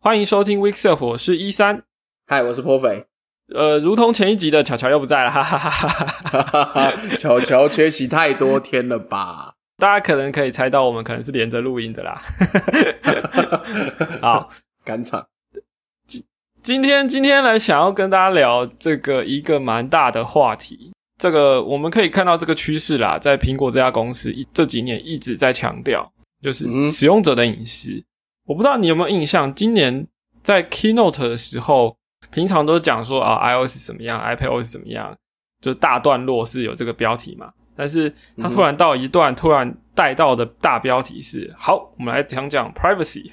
[0.00, 1.82] 欢迎收听 Week Self，我是一三。
[2.28, 3.04] 嗨，我是颇肥。
[3.52, 6.92] 呃，如同前一集的巧巧又不在了，哈哈哈哈哈哈。
[7.18, 9.54] 巧巧缺席太多天了吧？
[9.76, 12.22] 大家可能可以猜到，我们可能是连着录音的啦。
[14.22, 14.48] 好，
[14.84, 15.26] 赶场。
[16.06, 16.24] 今
[16.62, 20.92] 今天今天来想要跟大家聊这个一个蛮大的话题。
[21.20, 28.04] 这个我们可以看到这个趋势啦，在苹果这家公司这几年一直在强调，就是使用者的隐私。
[28.48, 30.06] 我不知道你有没有印象，今年
[30.42, 31.94] 在 Keynote 的时候，
[32.32, 35.14] 平常都讲说啊，iOS 怎么样，iPadOS 怎么样，
[35.60, 37.52] 就大段落是有这个标题嘛。
[37.76, 43.30] 但是他突然到一段，突然带到的大标题是：好，我们来讲讲 Privacy。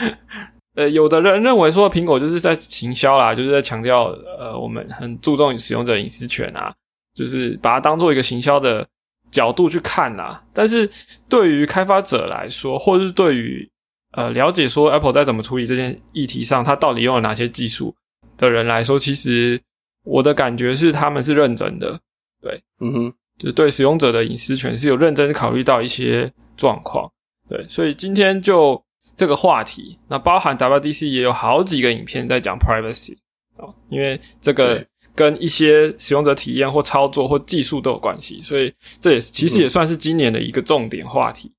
[0.76, 4.04] 呃，有的人认为说苹果就是在行销啦，就是在强调
[4.38, 6.72] 呃，我们很注重使用者隐私权啊。
[7.14, 8.86] 就是把它当做一个行销的
[9.30, 10.86] 角度去看啦，但是
[11.30, 13.66] 对于开发者来说，或者是对于
[14.16, 17.94] 呃了解说 Apple 在怎么处理这件议题上，它到底用了哪些技术
[18.36, 19.60] 的人来说，其实
[20.02, 22.00] 我的感觉是他们是认真的，
[22.42, 27.08] 对，嗯哼，就是对使用者的隐私权是有认真考虑到一些状况，
[27.48, 28.82] 对，所以今天就
[29.14, 33.16] 这个话题，那包含 WDC 也有好几个影片在讲 privacy
[33.56, 34.84] 啊，因为这个。
[35.16, 38.70] 跟一些使用者体验或操作或技术都有关系，所以
[39.00, 41.50] 这也其实也算是今年的一个重点话题。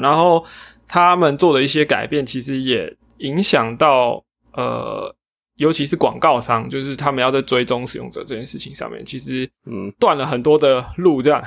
[0.00, 0.44] 然后
[0.90, 4.20] 他们做的一些改变，其实也影响到
[4.54, 5.14] 呃，
[5.54, 11.22] 尤其是广告商，就是他们要在追踪使用者这件事情上面，其实嗯断了很多的路。
[11.22, 11.40] 这样，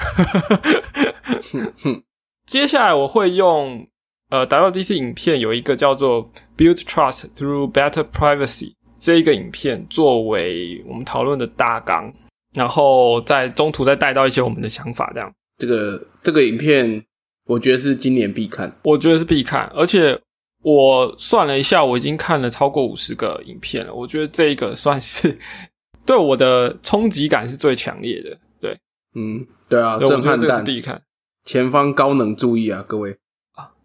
[2.48, 3.86] 接下来我会用
[4.30, 8.76] 呃 WDC 影片有一个叫做 Build Trust Through Better Privacy。
[8.98, 12.14] 这一个影片作为我们讨论的大纲，
[12.56, 15.30] 然后在中途再带到一些我们的想法，这样。
[15.58, 17.04] 这个这个影片，
[17.46, 19.72] 我觉得是今年必看，我觉得是必看。
[19.76, 20.20] 而且
[20.62, 23.94] 我算了一下，我已经看了超过五十个影片了。
[23.94, 25.38] 我觉得这一个算是
[26.06, 28.38] 对我的冲击感是最强烈的。
[28.60, 28.80] 对，
[29.16, 31.02] 嗯，对啊，震撼弹必看。
[31.46, 33.18] 前方高能注意啊，各位。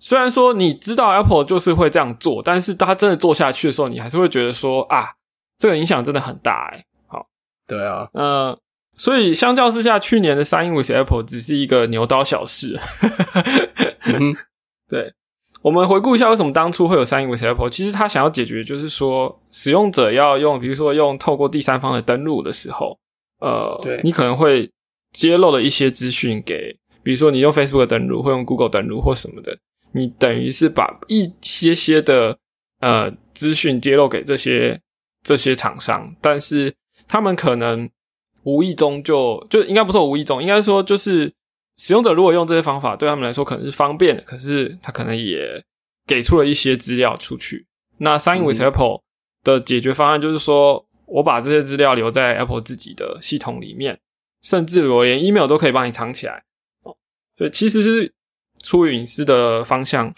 [0.00, 5.14] 虽然说你知道 Apple 就是会这样做，但是他真的做下去的时候，你还是会觉得说啊，
[5.58, 6.84] 这个影响真的很大哎。
[7.08, 7.26] 好，
[7.66, 8.56] 对啊，嗯，
[8.98, 12.78] 所以相较之下，去年的 Sign with Apple 只是一个牛刀小事。
[14.88, 15.14] 对，
[15.62, 22.98] 我们回顾一下为什么当初会有 Sign with Apple，其实他想要解决就是说，使用者要用，比如说用透过第三方的登录的时候，
[23.41, 24.70] 呃，对你可能会
[25.12, 29.56] 揭露了一些资讯给，比如说你用 Facebook 登录，或用 Google 登录或什么的。
[29.92, 32.36] 你等于是把一些些的
[32.80, 34.80] 呃资讯揭露给这些
[35.22, 36.75] 这些厂商，但是
[37.06, 37.88] 他们可能
[38.48, 41.32] 无意中就就应该不是无意中，应该说就是
[41.76, 45.62] 使用者如果用这些方法，对他们来说可能是方便的，可是他可能也
[46.06, 47.66] 给出了一些资料出去。
[47.98, 49.03] 那 Sign with Apple
[49.44, 54.00] 的解决方案就是说我把这些资料留在 Apple 自己的系统里面，
[54.42, 56.44] 甚至我连 email 都可以帮你藏起来
[56.84, 56.97] 哦。
[57.36, 58.15] 所以其实是。
[58.65, 60.12] 出于隐私的方向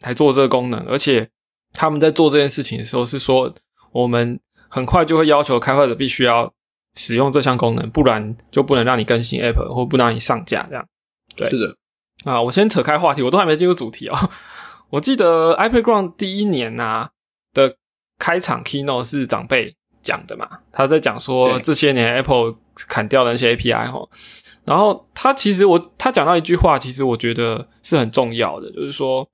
[0.00, 1.30] 来做这个功能，而且
[1.72, 3.54] 他们在做这件事情的时候是说，
[3.92, 6.52] 我们很快就会要求开发者必须要
[6.96, 10.66] 使用这项功能，不然就不能让你更新 App 或不让你上架。
[10.68, 10.86] 这样，
[11.36, 11.76] 对，是的。
[12.24, 14.30] 啊，我先扯开话题，我都还没进入主题哦。
[14.90, 17.10] 我记得 iPad Ground 第一年啊
[17.52, 17.76] 的
[18.18, 22.54] 开场 Keynote 是长辈讲的嘛，他在讲说这些年 Apple
[22.88, 24.08] 砍掉的那些 API 哈。
[24.64, 29.28] 然后他其实我他讲到一句话，其实我觉得是很重要的，就是说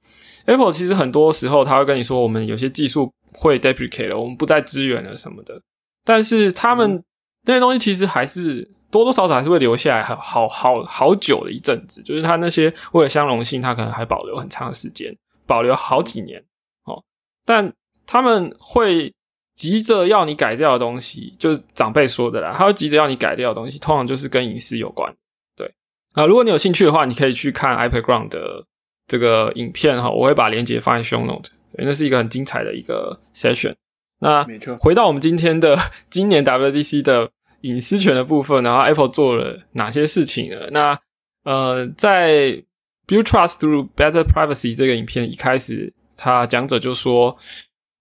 [0.46, 5.60] ，Apple 其实很多时候他会跟你说，我们有些技术会 deprecate 了，我们不再支援了什么的。
[6.04, 7.04] 但是他们
[7.44, 12.02] 那些东西其实还是多多少少还是会留下来，好好好好久的一阵子。
[12.02, 16.42] 就是他那些为了相容性，他可能还保留很长的时间，保留好几年。
[16.84, 17.02] 哦，
[17.44, 17.72] 但
[18.06, 19.12] 他们会。
[19.56, 22.54] 急着要你改掉的东西，就是长辈说的啦。
[22.56, 25.14] 他会急着要你改掉的东西，通常就是跟隐私有关。
[25.54, 25.70] 对
[26.14, 28.64] 啊，如果你有兴趣的话，你可以去看 iPad Ground 的
[29.06, 33.74] 这个影片哈，我会把链接放在 Show Note，那是一个很精彩的一个 session。
[34.20, 35.76] 那没错，回到我们今天的
[36.08, 37.30] 今年 WDC 的
[37.62, 40.68] 隐私权的部分，然后 Apple 做了哪些事情呢？
[40.70, 40.98] 那
[41.44, 42.62] 呃，在
[43.06, 47.36] Build Trust Through Better Privacy 这个影片一开始，他讲者就说。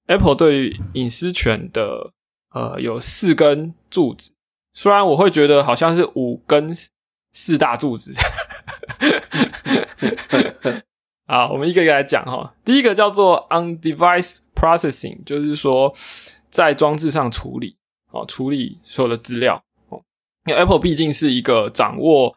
[0.10, 2.14] Apple 对于隐私权的
[2.56, 4.32] 呃有四根柱子，
[4.74, 6.76] 虽然我会觉得好像是五根
[7.32, 8.12] 四大柱子。
[11.30, 12.56] 好，我们一个一个来讲哈。
[12.66, 15.96] 第一个叫做 On-Device Processing，就是说
[16.50, 17.78] 在装置上处理
[18.12, 20.02] 哦，处理所有的资料哦。
[20.46, 22.36] 因为 Apple 毕竟是一个掌握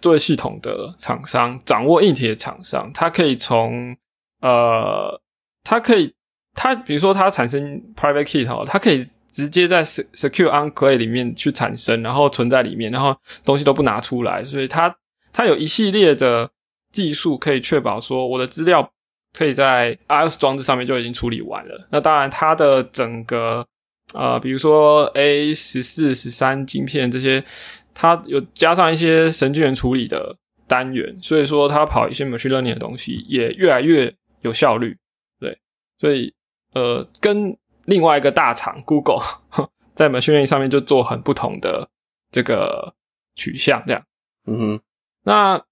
[0.00, 3.96] 作业系统的厂商，掌握硬体的厂商，它可以从
[4.40, 5.20] 呃，
[5.64, 6.14] 它可以。
[6.58, 13.14] 它比如说它产生 private key 哈，它可以直接在 secure enclave 里面去产生，然后存在里面，然后
[13.44, 14.96] 东西都不拿出来，所以它
[15.34, 16.50] 它有一系列的
[16.92, 18.90] 技术可以确保说我的资料
[19.34, 21.86] 可以在 iOS 装置上面就已经处理完了。
[21.90, 23.66] 那当然，它的整个
[24.16, 27.44] 呃，比如说 A 十四、十三晶片这些，
[27.92, 30.36] 它有加上一些神经元处理的
[30.66, 34.96] 单元，所以说它跑一些 machine learning 的东西也越来越有效率。
[35.38, 35.58] 对，
[35.98, 36.32] 所以
[36.72, 39.22] 呃，跟另外一个大厂 Google
[39.94, 41.90] 在 machine learning 上面就做很不同的
[42.30, 42.94] 这个
[43.34, 44.02] 取向，这样。
[44.46, 44.80] 嗯哼，
[45.24, 45.62] 那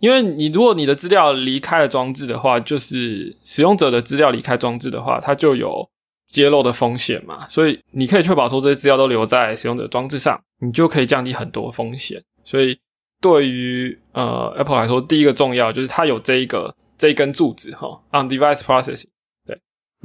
[0.00, 5.90] 因为你如果你的资料离开了装置的话，就是使用者的资料离开装置的话，它就有。
[6.28, 12.22] 揭露的风险嘛，所以你可以确保说这些资料都留在使用者装置上，你就可以降低很多风险。
[12.44, 12.78] 所以
[13.20, 19.08] 对于呃 Apple 来说，第一个重要就是它有这一个这一根柱子哈，on-device processing。
[19.46, 19.58] 对，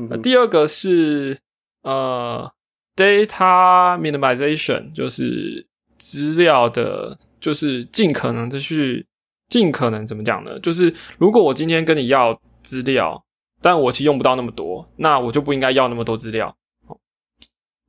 [0.09, 1.37] 那第二个是
[1.81, 2.49] 呃
[2.95, 5.67] data minimization，就是
[5.97, 9.05] 资料的，就是尽可能的去
[9.49, 10.57] 尽可能怎么讲呢？
[10.61, 13.21] 就是如果我今天跟你要资料。
[13.63, 16.53] 但我其实用不到那么多，那我就不应该要那么多资料。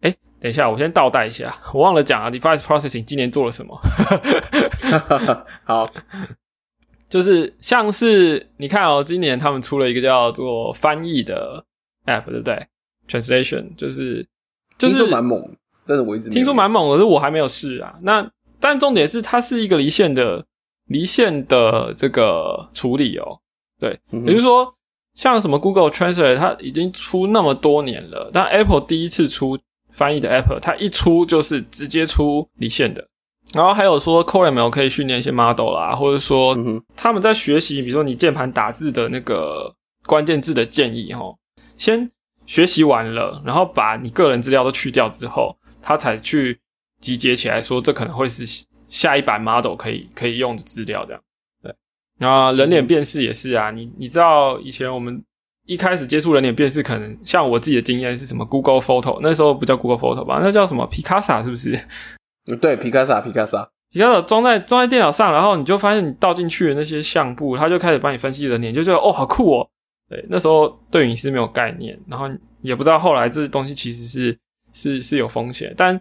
[0.02, 3.76] 哎，等一下，我先倒带一下， 我忘了讲啊，device processing 今年做了什么？
[5.66, 5.92] 好，
[7.08, 11.64] 就是像是你看哦，今年他们出了一个叫做翻译的
[12.06, 12.66] app，对不对
[13.08, 14.24] ？translation 就是
[14.78, 15.42] 就是蛮猛，
[15.86, 17.98] 但是我一直听说蛮猛的，是我还没有试啊。
[18.02, 18.30] 那
[18.60, 20.46] 但重点是它是一个离线的
[20.86, 23.40] 离线的这个处理哦，
[23.80, 24.72] 对，也就是说。
[25.14, 29.58] 像什么 Google Translate，它已经出那么多年了，但 Apple 第一次出
[29.90, 33.06] 翻译的 Apple，它一出就是直接出离线的。
[33.52, 36.56] 然后还有说 Core ML 可以训练一些 model 啦，或者说
[36.96, 39.72] 他们在学习，比如说你键盘打字的那个
[40.06, 41.32] 关键字的建议，哈，
[41.76, 42.10] 先
[42.46, 46.58] 学习完了，然后把你个人资料都去掉之后，他才去
[47.00, 48.44] 集结起来，说这可能会是
[48.88, 51.22] 下一版 model 可以可以用的资料这样。
[52.20, 55.22] 啊，人脸辨识也是啊，你你知道以前我们
[55.66, 60.38] 一开始接触人脸辨识，可能像我自己的经验是什么？Google Photo 那时候不叫 Google Photo 吧？
[60.42, 61.76] 那叫什么？Picasa 是不是？
[62.60, 69.68] 对，Picasa，Picasa，Picasa 装在装在电脑上，然后你就发现你倒进去的那些相簿，它就开始帮你分析人脸，就觉得哦，好酷哦。
[70.08, 72.28] 对，那时候对隐私没有概念，然后
[72.60, 74.38] 也不知道后来这东西其实是
[74.72, 76.00] 是是有风险，但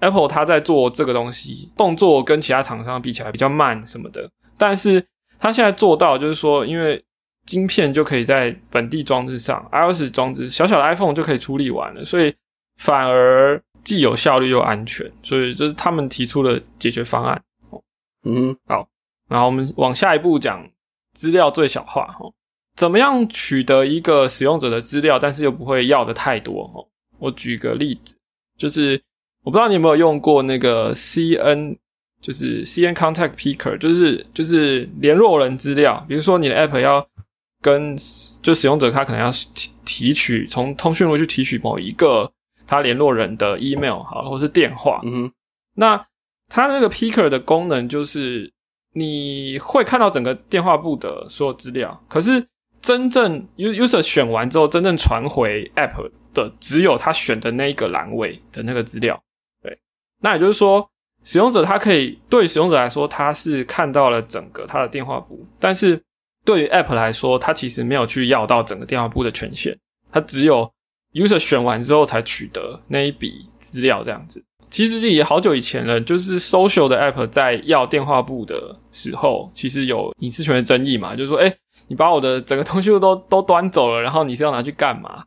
[0.00, 4.28] Apple 它在做这个东西，动作跟其他厂商比起来比较慢什么的，
[4.58, 5.04] 但是。
[5.42, 7.04] 它现在做到就是说，因为
[7.46, 12.32] 晶片就可以在本地装置上，iOS 装置小小的 iPhone 就可以处理完了，所以
[12.76, 17.42] 反而既有效率又安全，所以这是他们提出的解决方案。
[18.22, 18.88] 嗯，好，
[19.28, 20.64] 然后我们往下一步讲
[21.12, 22.32] 资料最小化哈，
[22.76, 26.86] 怎么样取得一个使用者的资料，但是又不会要的太多哈？
[27.18, 28.16] 我举个例子，
[28.56, 29.02] 就是
[29.42, 31.78] 我不知道你有没有用过那个 CN。
[32.22, 36.02] 就是 C N Contact Picker，就是就是联络人资料。
[36.08, 37.04] 比如说你的 App 要
[37.60, 37.96] 跟
[38.40, 42.30] 就使用者，他可能要提提取从通讯录去提取某一个
[42.64, 45.00] 他联络人的 email 好，或是电话。
[45.02, 45.32] 嗯，
[45.74, 46.06] 那
[46.48, 48.52] 它那个 Picker 的功能就是
[48.92, 52.46] 你会看到整个电话簿的所有资料，可是
[52.80, 59.20] 真正 user 选完之后，真正传回 App 的只有他选的那一个栏位的那个资料。
[59.60, 59.76] 对，
[60.20, 60.88] 那也就是说。
[61.24, 66.00] 使用者他可以对使用者来说，他是看到了整个他的电话簿，但是
[66.44, 69.76] 对于 App 来说，他其实没有去要到整个电话簿的权限，
[70.10, 70.70] 他只有
[71.12, 74.42] User 选完之后才取得那一笔资料这样子。
[74.70, 81.54] 其实也好久以前了，就是 Social 的 App 在要电话簿的时候，其实有隐私权的争议嘛，就是说，哎，
[81.88, 85.24] 你把我的整个通讯录都都端走了，然后你是要拿去干嘛？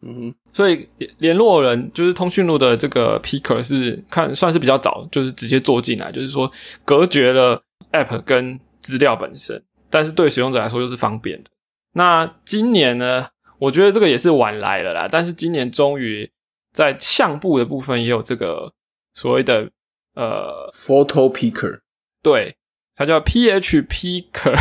[0.00, 6.50] 嗯，所以联联络人就是通讯录的这个 picker 是看算是比较早，就是直接做进来，就是说
[6.84, 11.50] 隔绝了 app 跟资料本身，但是对使用者来说又是方便的。
[11.94, 13.26] 那今年呢，
[13.58, 16.30] 我觉得这个也是晚来了啦，但是今年终于
[16.72, 18.72] 在相簿的部分也有这个
[19.14, 19.68] 所谓的
[20.14, 21.80] 呃 photo picker，
[22.22, 22.54] 对，
[22.94, 24.54] 它叫 phpicker，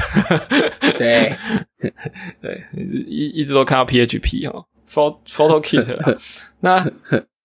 [0.98, 1.36] 对
[2.42, 2.64] 对，
[3.08, 4.66] 一一直都看到 php 哦。
[4.90, 6.18] Photo Photo Kit，
[6.62, 6.90] 那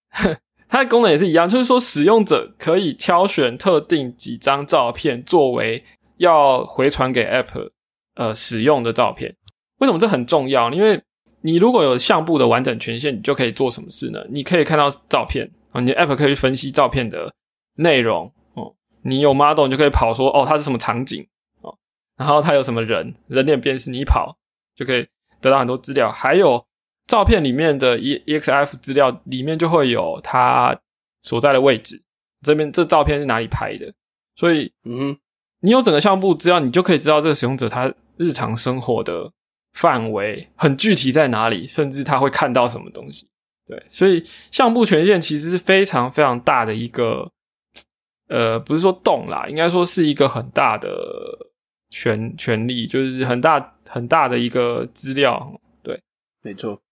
[0.69, 5.85] 它的功能也是一样，就是说使用者可以挑选特定几张照片作为
[6.17, 7.71] 要回传给 App
[8.15, 9.37] 呃使用的照片。
[9.79, 10.71] 为什么这很重要？
[10.71, 11.03] 因为
[11.43, 14.25] 你如果有相簿的完整权限，你就可以做什么事呢？
[14.31, 17.35] 你可以看到照片啊，你的 App 可以分析照片的
[17.75, 18.75] 内容哦。
[19.03, 21.27] 你有 model，你就可以跑说哦，它是什么场景
[21.61, 21.77] 哦，
[22.17, 24.39] 然后它有什么人人脸辨识，你跑
[24.75, 25.07] 就可以
[25.41, 26.65] 得到很多资料，还有。
[27.07, 30.79] 照片里面的 E EXIF 资料里面就会有它
[31.21, 32.03] 所在的位置，
[32.43, 33.93] 这边这照片是哪里拍的，
[34.35, 35.17] 所以嗯，
[35.61, 39.33] 你有整个相簿资料，你就可以知道这个使用者他日常生活的
[39.73, 43.29] 范围很具体在哪里，甚至他会看到什么东西。
[43.65, 47.31] 对，所以相簿权限其实是非常非常大的一个，
[48.29, 50.91] 呃，不是说洞啦，应该说是一个很大的
[51.89, 55.61] 权权利，就是很大很大的一个资料。
[55.83, 56.03] 对，
[56.43, 56.83] 没错，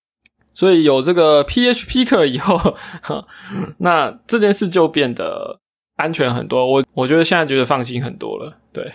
[0.54, 2.56] 所以有这个 PHP 课以后，
[3.02, 3.26] 哈，
[3.78, 5.60] 那这件事就变得
[5.96, 6.66] 安全很多。
[6.66, 8.58] 我我觉得现在觉得放心很多了。
[8.72, 8.92] 对，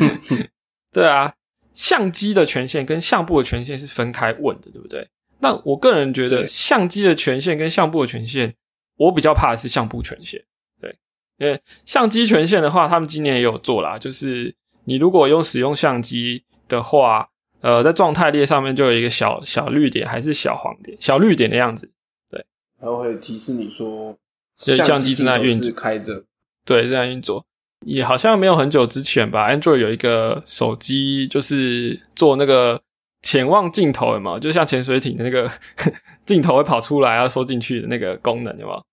[0.92, 1.34] 对啊，
[1.72, 5.08] 相机的权限跟相簿的权限是分开问的，对不对？
[5.40, 8.54] 那我个人觉得相机的权限跟相簿的权限，
[8.96, 10.42] 我比较怕的是相簿权限。
[10.80, 10.96] 对，
[11.38, 17.28] 因为相机权限的话，他们今年也有做啦，就是你如果用使用相机的话，
[17.60, 21.90] 呃，在状态列上面就有一个小小绿点，还是小黄点，小绿点的样子。
[22.30, 22.44] 对，
[22.80, 24.16] 然后会提示你说
[24.64, 26.24] 对相机正在运镜头是开着，
[26.64, 27.44] 对，正在运作。
[27.84, 32.80] 也好像没有很久之前吧，Android 有一个手机就是做那个
[33.22, 34.38] 潜望镜头，有没有？
[34.38, 35.50] 就像潜水艇的那个
[36.24, 38.84] 镜头会跑出来要收进去的那个功能，有没有？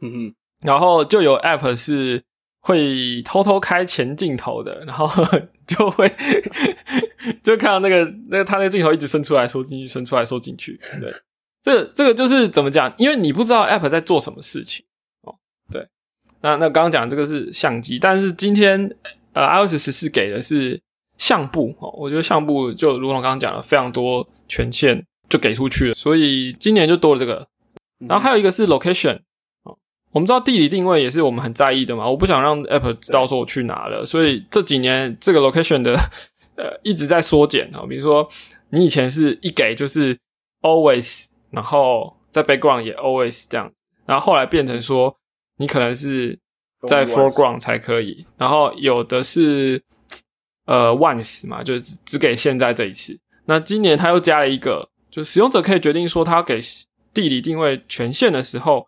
[0.00, 2.22] 嗯哼，然后就有 App 是
[2.60, 5.06] 会偷偷开前镜头的，然后
[5.66, 6.12] 就会
[7.42, 10.78] 就看到那个那个他那个镜头一直伸出来收进去，伸出来收进去。
[11.00, 11.12] 对，
[11.62, 12.92] 这这个就是怎么讲？
[12.98, 14.84] 因为你不知道 App 在做什么事情
[15.22, 15.36] 哦。
[15.70, 15.86] 对，
[16.42, 18.94] 那那刚刚讲这个是相机，但是今天
[19.32, 20.80] 呃 iOS 十四给的是
[21.16, 27.46] 相簿哦，我觉得相簿就如同刚刚讲的，非常多权限就给出去了，所以今年就多了这个。
[28.06, 29.20] 然后还有一个是 location，
[30.12, 35.94] 我们知道地理定位也是我们很在意的嘛，我不想让 App 知道说我去哪了，所以这几年这个 location 的
[36.56, 38.28] 呃一直在缩减啊，比如说
[38.70, 40.18] 你以前是一给就是
[40.62, 43.70] always，然后在 background 也 always 这样，
[44.06, 45.16] 然后后来变成说
[45.58, 46.38] 你可能是
[46.86, 49.82] 在 foreground 才可以，然后有的是
[50.66, 53.18] 呃 once 嘛，就是只只给现在这一次。
[53.46, 56.60] 那今年他又加了一个，就使用者可以决定说他要给
[57.14, 58.86] 地理定位权限的时候，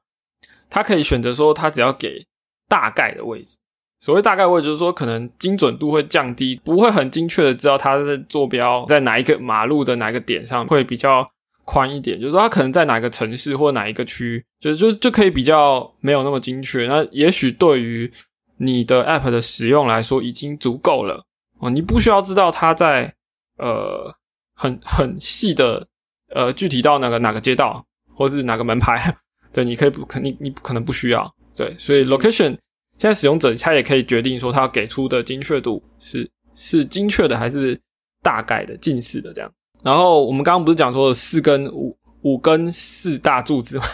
[0.70, 2.24] 他可以选择说他只要给
[2.68, 3.58] 大概的位置。
[4.02, 11.30] 所谓大概位置，就是说可能精准度会降低，不会很精确的知道它的坐标在哪一个马路的哪个点上，会比较
[11.66, 12.18] 宽一点。
[12.18, 16.86] 就是说它可能在哪个城市或哪一个区，就就就可以比较没有那么精确。
[16.86, 18.10] 那也许对于
[18.56, 21.22] 你的 App 的使用来说已经足够了
[21.58, 23.14] 哦，你不需要知道它在
[23.58, 24.14] 呃
[24.54, 25.86] 很很细的
[26.34, 27.84] 呃具体到哪个哪个街道
[28.14, 29.14] 或是哪个门牌，
[29.52, 32.56] 对，你可以不可你你可能不需要，对，所以 location
[32.98, 37.78] 现在使用者他也可以决定说他要给出的精确度是是精确的还是
[38.22, 39.50] 大概的近似的这样。
[39.82, 43.84] 然后我们刚刚不是讲说四根五五根四大柱子吗？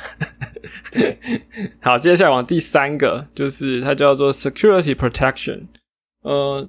[0.91, 1.17] 对，
[1.81, 5.63] 好，接下来往第三个，就是它叫做 security protection。
[6.23, 6.69] 呃，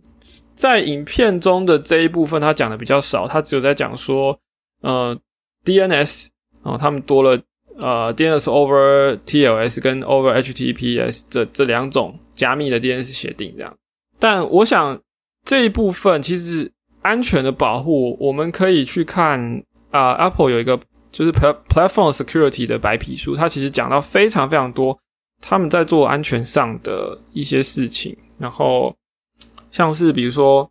[0.53, 4.39] 在影片中的这一部分，它讲的比较少，它只有在讲说，
[4.81, 5.19] 呃
[5.65, 6.27] ，DNS
[6.61, 7.41] 哦，他们多了
[7.77, 13.75] 呃 DNS over TLS 跟 over HTTPS 这这两种加密的 DNS 协定这样。
[14.19, 14.99] 但我想
[15.45, 20.79] 这一部分其实安全的保护，我们可以去看啊、a p p l e 有一个
[21.11, 24.97] 就是 pla- platform security 的白皮书，它其实讲到非常非常多
[25.41, 28.95] 他们在做安全上的一些事情，然后
[29.71, 30.69] 像是比如说，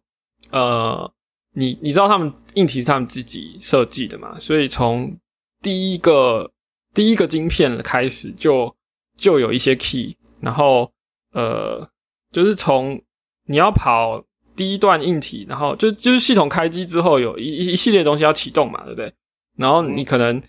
[0.50, 1.10] 呃，
[1.54, 5.16] 你你知道他们硬体是他们自己设计的嘛，所以从
[5.62, 6.50] 第一个
[6.96, 8.74] 第一个晶片开始就
[9.18, 10.90] 就有一些 key，然后
[11.34, 11.86] 呃，
[12.32, 12.98] 就是从
[13.44, 14.24] 你要跑
[14.56, 19.12] 第一段硬体，然后就就是系统开机之后有一一一系列东西要启动嘛，对不对？
[19.58, 20.42] 然后你可能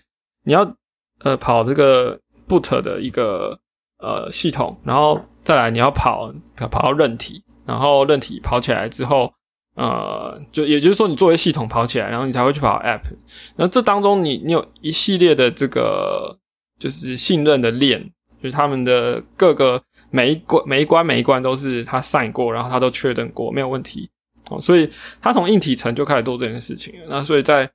[0.44, 0.74] 你要
[1.18, 3.60] 呃跑这个 boot 的一个
[3.98, 9.34] 呃系统，然后再来你要跑跑到韧体，然后韧体跑起来之后，
[9.78, 13.00] 呃，就也就是说你作为系统跑起来，然后你才会去跑 app。
[13.54, 16.36] 那这当中你你有一系列的这个
[16.80, 18.02] 就是信任的链，
[18.42, 19.80] 就是他们的各个
[20.10, 24.10] 每一关每一关每一关都是他晒过，然后他都确认过没有问题
[24.50, 26.92] 哦，所以他从硬体层就开始做这件事情。
[27.08, 27.70] 那所以在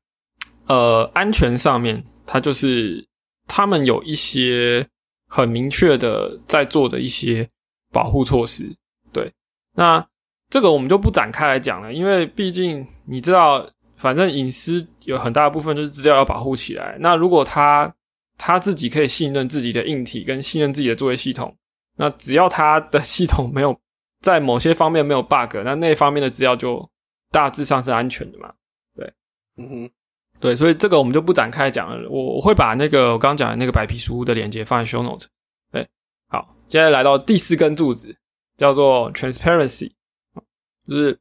[0.67, 3.07] 呃安全上面，他就是
[3.47, 4.85] 他们有一些
[5.29, 7.47] 很明确的在做的一些
[7.93, 8.75] 保护措施。
[9.13, 9.31] 对，
[9.75, 10.05] 那
[10.53, 16.95] 这个我们就不展开来讲了，因为毕竟你知道，反正隐私有很大部分就是资料要保护起来。
[16.99, 17.91] 那如果他
[18.37, 21.57] 他自己可以信任自己的硬体跟信任自己的作业系统，
[21.97, 23.75] 那只要他的系统没有
[24.21, 26.87] 在某些方面没有 bug，那那方面的资料就
[27.31, 28.53] 大致上是安全的嘛。
[28.95, 29.11] 对
[29.57, 29.89] 嗯哼，
[30.39, 32.07] 对，所以这个我们就不展开讲了。
[32.07, 35.25] 我我会把那个我刚刚讲的那个白皮书的链接放在 show note。
[35.71, 35.89] 对，
[36.27, 38.15] 好，接下来来到第四根柱子，
[38.55, 39.89] 叫做 transparency，
[40.87, 41.19] 就是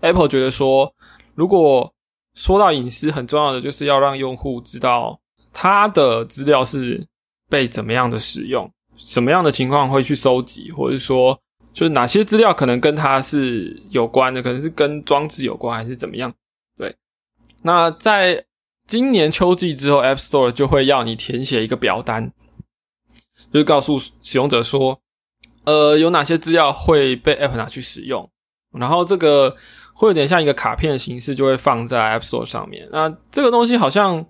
[0.00, 0.94] Apple 觉得说，
[1.34, 1.92] 如果
[2.34, 5.20] 说到隐私，很重要的就是要让用户知道
[5.52, 7.06] 他的资料是
[7.48, 11.38] 被怎么样的使用，什么样的情况会去收集，或者说
[11.72, 16.32] 就是哪些资料可能跟他是有关的，可能是跟装置有关，还是怎么样？
[16.78, 16.96] 对，
[17.62, 18.44] 那在
[18.86, 22.32] 今年秋季之后，App Store 就会要你填写一个表单，
[23.52, 25.00] 就是告诉使用者说，
[25.64, 28.30] 呃，有哪些资料会被 App 拿去使用，
[28.72, 29.54] 然后这个
[29.94, 32.88] 会有点像一个卡片的形式，就会放在 App Store 上面。
[32.92, 34.24] 那这个东西好像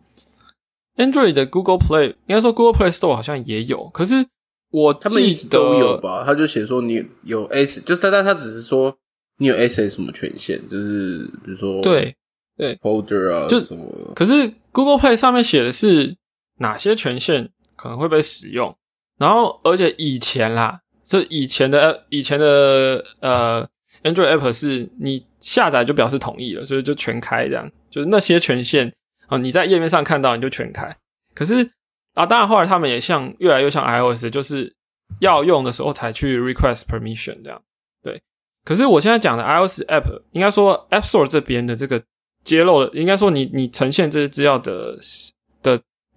[0.96, 4.26] Android 的 Google Play，应该说 Google Play Store 好像也有，可是
[4.70, 6.24] 我他们一直都有吧？
[6.24, 8.96] 他就写说你有 S，就是但但他只是说
[9.38, 12.16] 你有 S 什么权限，就是比如说对。
[12.56, 14.12] 对，folder 啊，就什么？
[14.14, 16.14] 可是 Google Play 上面写的是
[16.58, 18.76] 哪些权限可能会被使用，
[19.16, 23.66] 然后而且以前啦，这以前的以前的呃
[24.02, 28.92] Android App 是你下载就表示同意了，所以就全开这样，就是那些权限
[29.26, 30.96] 啊，你在页面上看到你就全开。
[31.34, 31.70] 可是
[32.14, 34.74] 啊，当然后来他们也像越来越像 iOS，就是
[35.20, 37.62] 要用的时候才去 request permission 这样。
[38.02, 38.20] 对，
[38.64, 42.02] 可是我现在讲的 iOS App，应该说 App Store 这边的这个。
[42.42, 44.98] 揭露的应该说，你你呈现这些资料的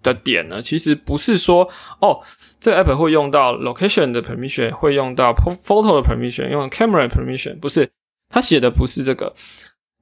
[0.03, 1.67] 的点呢，其实不是说
[1.99, 2.21] 哦，
[2.59, 7.89] 这个 app 会用到 location 的 permission，会用到 photo 的 permission，用 camera permission，不是，
[8.29, 9.33] 他写的不是这个。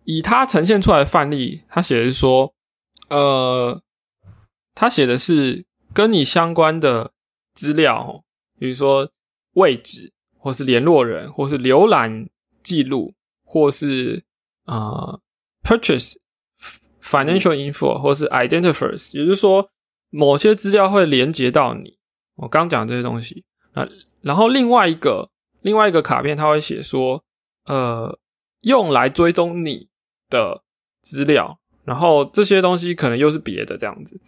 [0.04, 2.54] 以他呈现出来的范例，他写的是说，
[3.08, 3.82] 呃，
[4.76, 7.14] 他写的是跟你相关的
[7.54, 8.24] 资料，
[8.60, 9.10] 比如说
[9.54, 12.28] 位置，或是联络人，或是浏览
[12.62, 13.14] 记录，
[13.46, 14.26] 或是
[14.66, 15.20] 啊。
[15.64, 16.16] Purchase
[17.04, 19.70] financial info 或是 identifiers，也就是说，
[20.12, 21.98] 某些资料会连接到你。
[22.36, 23.88] 我刚讲这些东西啊，
[24.22, 25.32] 然后另外一个
[25.62, 27.24] 另外一个卡片，它会写说，
[27.66, 28.20] 呃，
[28.62, 29.88] 用来追踪你
[30.30, 30.62] 的
[31.02, 34.22] 资料，然后这些东西可能又是别的这样子。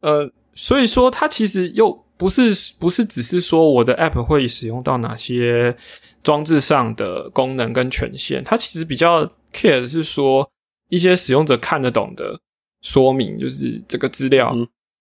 [0.00, 5.74] 呃，所以说它其实又不是不是只是说我的 app 会使用到哪些
[6.22, 10.50] 装置上的功能跟权限，它其实比较 care 的是说。
[10.90, 12.38] 一些使用者看得懂的
[12.82, 14.54] 说明，就是这个资料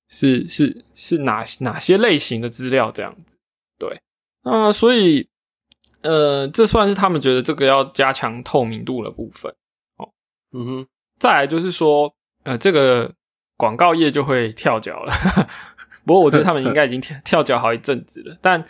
[0.09, 3.37] 是是是哪哪些类型的资料这样子，
[3.79, 4.01] 对，
[4.43, 5.27] 那所以
[6.01, 9.51] 呃，这算是他们觉得这个要加强透明度的部分
[9.97, 10.09] 哦。
[10.51, 10.87] 嗯哼，
[11.19, 12.13] 再来就是说，
[12.43, 13.13] 呃，这个
[13.57, 15.13] 广告业就会跳脚了。
[16.05, 18.63] 不过我觉得他们应该已经跳跳脚好一阵子了，但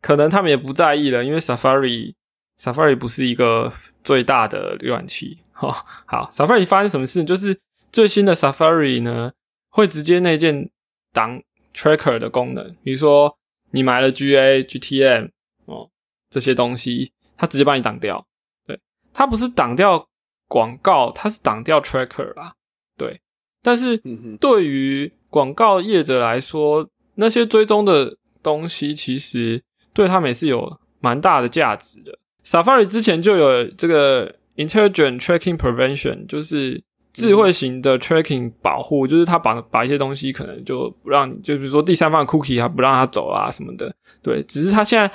[0.00, 2.14] 可能他们也不在意了，因为 Safari
[2.58, 3.70] Safari 不是一个
[4.02, 5.38] 最大的浏览器。
[5.60, 5.70] 哦，
[6.06, 7.22] 好，Safari 发生什么事？
[7.22, 7.60] 就是
[7.92, 9.32] 最新的 Safari 呢，
[9.68, 10.70] 会直接内建
[11.18, 11.42] 挡
[11.74, 12.76] Tracker 的功能。
[12.84, 13.36] 比如说，
[13.72, 15.30] 你买了 GA、GTM
[15.64, 15.90] 哦
[16.30, 18.24] 这些东西，它直接帮你挡掉。
[18.66, 18.78] 对，
[19.12, 20.08] 它不是挡掉
[20.46, 22.54] 广告，它是挡掉 Tracker 啦。
[22.96, 23.20] 对，
[23.62, 24.00] 但是
[24.40, 32.16] 对于广告业者来说，那些追踪的东西其实对他们也是有蛮大的价值的。
[32.44, 34.36] Safari 之前就有这个。
[34.58, 36.82] Intelligent tracking prevention 就是
[37.18, 43.94] 智慧型的 tracking 保护，就是它把把一些东西可能就不让，就比如说第三方 cookie 它不让它走啊什么的。
[44.22, 45.10] 对，只是它现在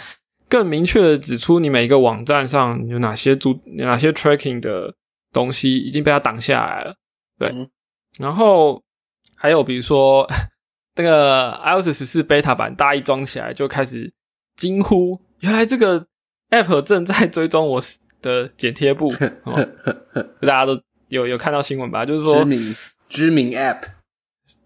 [0.50, 4.94] 更明确的指出你每一个网站上有哪些主哪些 tracking 的
[5.32, 6.96] 东西已经被它挡下来了。
[7.40, 7.52] 对，
[8.20, 8.84] 然后
[9.36, 10.30] 还有比如说
[10.96, 14.14] 那个 iOS 十四 beta 版，大家一装起来就开始
[14.56, 16.06] 惊呼，原来这个
[16.50, 17.82] app 正在追踪我。
[18.24, 19.12] 的剪贴布，
[20.40, 20.82] 大家都
[21.14, 22.04] 有有看到新闻吧？
[22.04, 22.76] 就是说知名
[23.08, 23.84] 知名 App，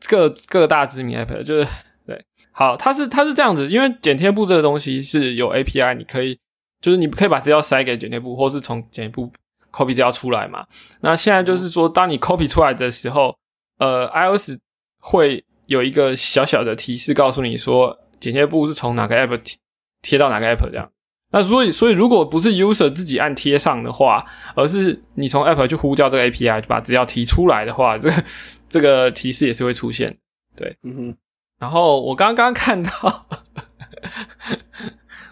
[0.08, 1.68] 各各大知名 App，就是
[2.06, 6.40] 对，好，它是它是这样子，因为剪贴布这个东西是有 API，你可以
[6.80, 9.30] 就是你可以把资料塞给剪贴布，或是从剪贴布
[9.72, 10.66] copy 资料出来嘛。
[11.02, 13.36] 那现在就是说，当你 copy 出来的时候，
[13.80, 14.58] 呃，iOS
[15.00, 19.58] 会有一个小小的提示，告诉你说剪贴布是从哪个 App 贴
[20.02, 20.90] 贴到哪个 App 这样。
[21.38, 28.24] 那所以，所以如果不是 user 自己按贴上的话，而是你从 app 去呼叫这个 API，把资料提出来的话，这个
[28.68, 30.18] 这个提示也是会出现。
[30.56, 31.16] 对，嗯哼。
[31.60, 33.28] 然后我刚刚看到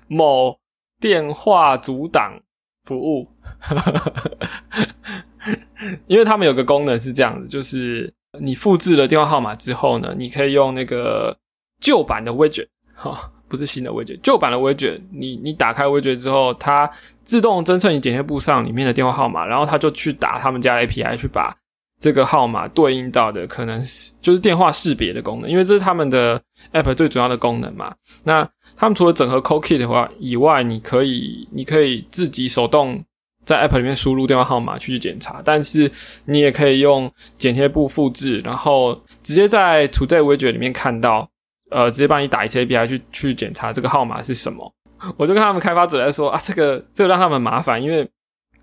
[0.08, 0.56] 某
[1.00, 2.40] 电话阻挡
[2.84, 3.28] 服务，
[6.06, 11.36] 因为他们有个功能是这样子，就是你复制了电话号码之后呢，你可以用那个
[11.82, 13.32] 旧版的 widget 哈。
[13.48, 16.90] 不是新的 widget，旧版的 widget，你你打开 widget 之后，它
[17.24, 21.56] 自动侦测你剪贴簿上里面的电话号码，然后它就去打他们家 API 去把
[22.00, 26.42] 这个号码对应到的可能是就是电话识别的功能，因为这是他们的
[26.74, 27.96] app 最主要的功能嘛。
[28.24, 33.02] 那他们除了整合 Co Kit 的话以外，你可以你可以自己手动
[33.46, 35.90] 在 app 里面输入电话号码去检查，但是
[36.26, 41.30] 你也可以用剪贴簿复制，然后直接在 Today Widget 里面看到，
[41.72, 44.74] 呃，直接帮你打一些 API 去去检查这个号码是什么。
[45.18, 48.10] 我就跟他们开发者来说啊，这个这个让他们麻烦，因为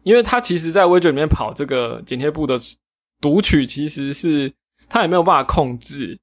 [0.03, 2.59] 因为他其实在 Vue 里面跑这个剪贴簿的。
[3.23, 4.53] 读取其实是
[4.89, 6.19] 他也没有办法控制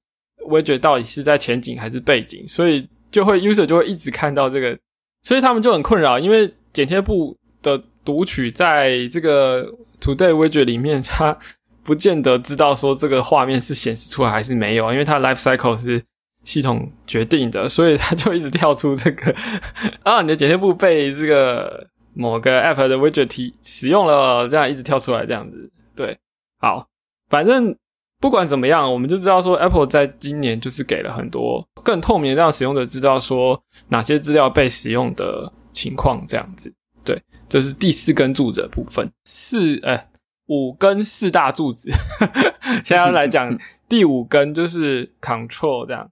[0.46, 4.78] Vue 到底是在前景还是背景，所以就会 user 就会一直看到这个，
[5.24, 11.38] 所以他们就很困扰，因为剪贴簿的读取在这个 today Vue 里面，它
[11.86, 16.04] 不见得知道说这个画面是显示出来还是没有，因为它 life cycle 是
[16.50, 19.36] 系统决定的，所以它就一直跳出这个
[20.02, 26.18] 啊，你的剪贴布被这个某个 Apple 的 widget 使用了，这样一直跳出来这样子，对，
[26.58, 26.88] 好。
[27.30, 27.78] 反正
[28.20, 36.74] 不管怎么样，我们就知道说，Apple 在今年就是给了很多更透明，让使用者知道说哪些资料被使用的情况，这样子。
[37.04, 40.10] 对，这是第四根柱子的部分，四哎
[40.48, 41.92] 五根四大柱子。
[42.84, 43.56] 现在来讲
[43.88, 46.10] 第五根就是 Control 这样。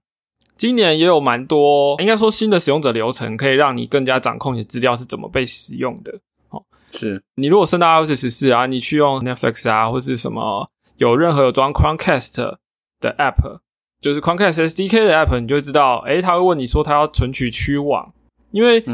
[0.58, 6.12] 今年也有蛮多，应该说新的使用者流程，可以让你更加掌控你的资料是怎么被使用的。
[6.50, 10.68] 哦，是你如果升到 iOS 十四啊，你去用 Netflix 啊，或是什么。
[10.96, 12.56] 有任何有装 Chromecast
[12.98, 13.60] 的 App，
[14.00, 18.12] 就是 Chromecast SDK 的 App，你就知道，诶，他会问你说他要存取区网，
[18.50, 18.84] 因为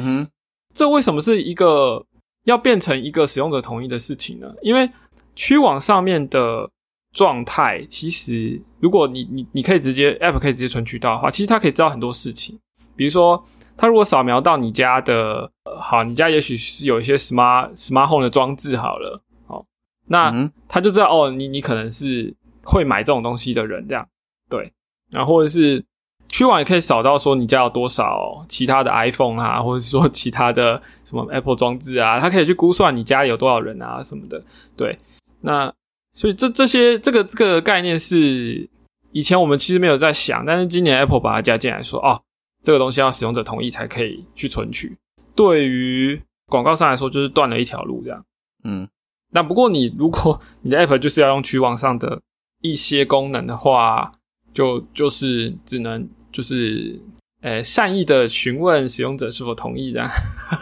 [0.74, 2.04] 这为什么是一个
[2.44, 4.54] 要变成一个使用者同意的事情呢？
[4.60, 4.90] 因为
[5.34, 6.70] 区网上面的
[7.14, 12.58] 状态，其实如果你你你可以直接 App 可以直接存渠道的话，其实它可以知道很多事情，
[12.94, 13.42] 比如说，
[13.78, 19.22] 它如果扫描到你家的，好，你家也许是有一些 Smart Smart Home 的装置，好了。
[19.46, 19.64] 好
[20.08, 24.06] 那它就知道哦，你你可能是会买这种东西的人，这样
[24.50, 24.70] 对。
[25.10, 25.82] 然后或者是
[26.28, 34.42] 区网也可以扫到说你家有多少其他的 iPhone 啊，或者是说 其他的什么 Apple 装置啊，它可以去估算你家里有多少人啊什么的。
[34.76, 34.98] 对，
[35.40, 35.72] 那
[36.14, 38.68] 所以这这些这个这个概念是
[39.12, 42.22] 以前我们其实没有在想，但是今年 Apple 把它加进来，说哦，
[42.62, 44.96] 这个东西要使用者同意才可以去存取。
[45.34, 48.24] 对于广告商来说，就是断了一条路，这样，
[48.64, 48.88] 嗯。
[49.32, 52.22] 那不过，你如果 你的 app 就是要用取网上的
[52.62, 54.12] 一些功能的话，
[54.52, 56.96] 就就是只能就是
[57.40, 60.08] 呃善意的询问使用者是否同意这样。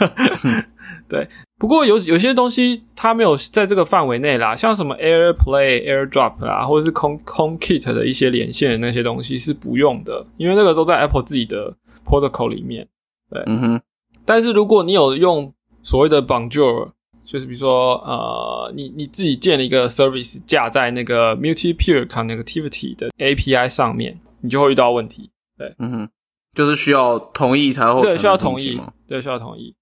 [1.06, 1.28] 对，
[1.62, 11.72] 不过有有些东西它没有在这个范围内啦，像什么 AirPlay、AirDrop 啊，或者是空空 Kit 的一些连线的那些东西是不用的，因为那个都在 Apple 自己的
[12.04, 12.88] protocol 里面。
[13.30, 13.80] 对，嗯哼。
[14.24, 16.90] 但是如果你有用所谓的 Bonjour。
[17.24, 25.30] 就是比如说，呃，你你自己建了一个 service 架在那个 multi-peer connectivity 的 API 上面，你就会遇到问题。
[25.56, 26.08] 对，嗯哼，
[26.52, 29.74] 就是需要同意才会对，需要同意对，需要同意。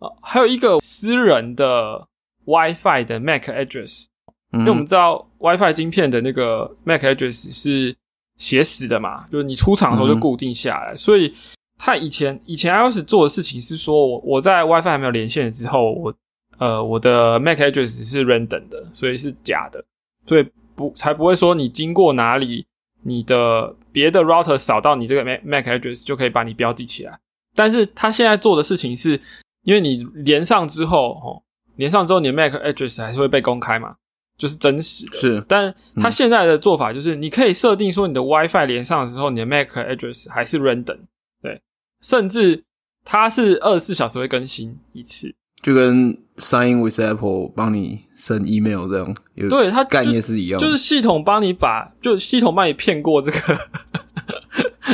[0.00, 2.06] 对啊，啊，还有一个私人的
[2.44, 4.04] WiFi 的 MAC address，
[4.52, 7.96] 因为我们知道 WiFi 晶片的那个 MAC address 是
[8.36, 11.34] 写死的嘛，就是你出厂的时候就固定下来，所以
[11.78, 16.14] 他以前以前 iOS 做的事情是说，我我在 WiFi 还没有连线之后，我
[16.58, 19.84] 呃，我的 MAC address 是 random 的，所以是假的，
[20.26, 22.66] 所以不才不会说你经过哪里，
[23.02, 27.18] 你的别的 router 扫到你这个 MAC MAC address 就可以把你标记起来。
[27.54, 29.20] 但是他现在做的事情是，
[29.66, 31.42] 因为你连上之后，哦，
[31.74, 33.96] 连上之后你的 MAC address 还是会被公开嘛，
[34.38, 35.16] 就是真实的。
[35.18, 41.00] 是，但他现在的做法就是，你可以设定说你的 WiFi 连上的时候，你的 MAC address 还是 random，
[41.42, 41.60] 对，
[42.00, 42.62] 甚至
[43.04, 45.34] 它是二十四小时会更新一次。
[45.62, 49.14] 就跟 Sign with Apple 帮你 send email 这样，
[49.50, 53.58] 对它概念是一样，就是系统帮你把，就系统帮你骗过这个，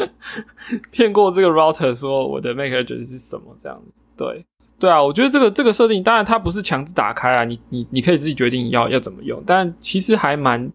[0.90, 3.82] 骗过这个 router 说我的 MAC address 是什么这样
[4.16, 4.46] 对，
[4.82, 10.72] 对啊，我觉得这个这个设定，当然它不是强制打开啊，你你你可以自己决定要要怎么用，但其实还蛮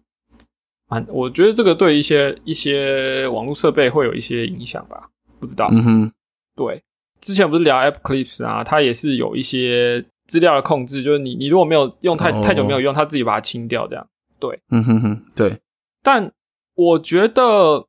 [0.88, 6.12] 蛮，我觉得这个对一些一些网络设备会有一些影响吧，不知道，嗯哼，
[6.56, 6.82] 对。
[7.20, 14.08] 之前不是聊 App Clips 啊，它也是有一些资料的控制，就是你你如果没有用太太久没有用，它自己把它清掉，这样
[14.40, 15.58] 对，嗯哼哼，对。
[16.02, 16.32] 但
[16.74, 17.86] 我觉得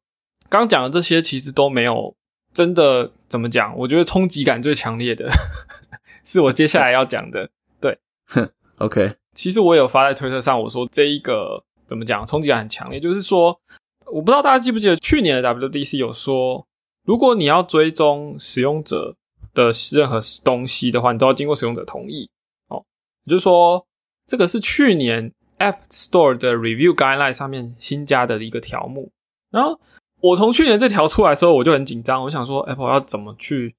[0.49, 2.13] 刚讲的这些其实都没有
[2.51, 5.29] 真的怎么讲，我觉得冲击感最强烈的
[6.31, 7.49] 是我接下来要讲的，
[7.81, 9.15] 对，哼， OK。
[9.33, 13.59] 其实我有发在推特上，我说这一个怎么讲，冲击感很强烈，就是说，
[14.07, 16.67] 我不知道大家记不记得去年的 WDC 有说，
[17.05, 19.15] 如果你要追踪使用者。
[19.55, 22.29] 的任何东西的话，你都要经过使用者同意。
[22.67, 22.85] 哦，
[23.25, 23.83] 也就是说，
[24.27, 29.11] 这个是去年 App Store 的 Review Guideline 上面新加的一个条目。
[29.49, 29.77] 然后
[30.21, 33.75] 我从去年这条出来的时候，我就很紧张，我想说 Apple 要怎么去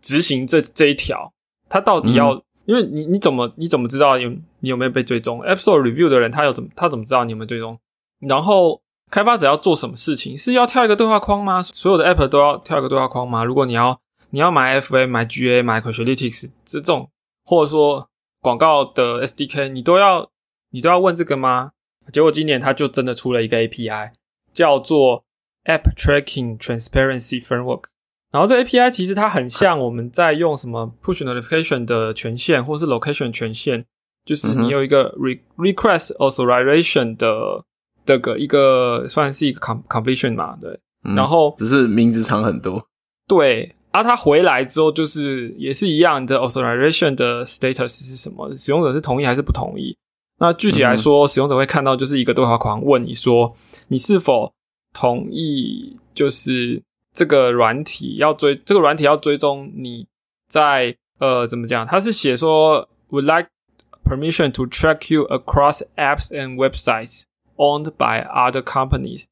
[0.00, 1.32] 执行这这一条？
[1.70, 2.44] 它到底要？
[2.66, 4.28] 因为你你怎么你怎么知道有
[4.60, 7.76] 你有没有被追踪？App Store Review 的人他有怎么他怎么知道你有没有追踪？
[8.20, 8.80] 然后
[9.10, 10.36] 开发者要做什么事情？
[10.36, 11.60] 是要跳一个对话框吗？
[11.62, 13.42] 所有的 App 都要跳一个对话框吗？
[13.42, 17.10] 如果你要你要买 FA 买 GA 买 Analytics 这种，
[17.44, 18.08] 或者说
[18.40, 20.30] 广告的 SDK，你都要
[20.70, 21.72] 你都要问这个吗？
[22.12, 24.12] 结果今年他就真的出了一个 API，
[24.52, 25.24] 叫做
[25.64, 27.84] App Tracking Transparency Framework。
[28.32, 33.84] 然后这 API 其实它很像我们在用什么 Push Notification 的权限，或是 Location 权限，
[34.24, 37.64] 就是你有一个 Re Request Authorization 的
[38.04, 40.78] 这个一个算是一个 Com Completion 嘛，对。
[41.16, 42.86] 然后只是名字长很多，
[43.26, 43.74] 对。
[43.90, 48.56] 啊，它回来之后就是也是一样的 Authorization 的 Status 是什么？
[48.56, 49.96] 使用者是同意还是不同意？
[50.38, 53.56] 那具体来说，使用者会看到就是一个对话框，问你说
[53.88, 54.52] 你是否
[54.94, 56.80] 同意，就是
[57.12, 60.06] 这个软体要追这个软体要追踪你
[60.48, 61.86] 在呃怎么讲？
[61.86, 63.48] 它是写说 would like
[64.04, 67.22] permission to track you across apps and websites
[67.56, 69.26] owned by other companies，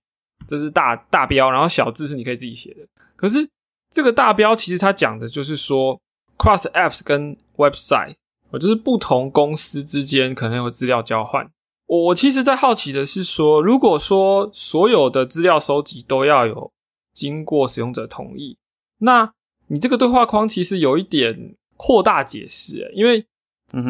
[0.48, 2.80] 这是大大标，然后小字是你可以自己写的。
[3.16, 3.48] 可是
[3.90, 6.00] 这个大标其实它讲的就是说
[6.36, 8.14] cross apps 跟 website。
[8.50, 11.46] 我就是不同公司之间可能有资料交换。
[11.84, 16.72] 我我其实，在好奇的是说，如果说所有的资料收集都要有
[17.18, 18.56] 经过使用者同意，
[18.98, 19.32] 那
[19.66, 22.90] 你这个对话框其实有一点扩大解释。
[22.94, 23.26] 因为